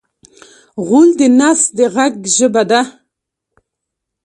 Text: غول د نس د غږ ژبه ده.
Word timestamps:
غول 0.85 1.09
د 1.19 1.21
نس 1.39 1.61
د 1.77 1.79
غږ 1.95 2.13
ژبه 2.35 2.63
ده. 2.69 2.81